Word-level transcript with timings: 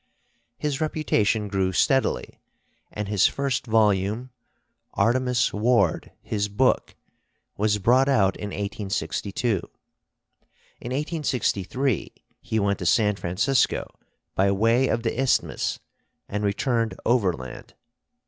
His 0.57 0.81
reputation 0.81 1.47
grew 1.47 1.71
steadily, 1.73 2.39
and 2.91 3.07
his 3.07 3.27
first 3.27 3.67
volume, 3.67 4.31
'Artemus 4.95 5.53
Ward, 5.53 6.11
His 6.23 6.47
Book,' 6.49 6.95
was 7.55 7.77
brought 7.77 8.09
out 8.09 8.35
in 8.35 8.49
1862. 8.49 9.47
In 10.79 10.89
1863 10.91 12.11
he 12.41 12.59
went 12.59 12.79
to 12.79 12.85
San 12.87 13.15
Francisco 13.15 13.85
by 14.33 14.51
way 14.51 14.87
of 14.87 15.03
the 15.03 15.21
Isthmus 15.21 15.79
and 16.27 16.43
returned 16.43 16.99
overland. 17.05 17.75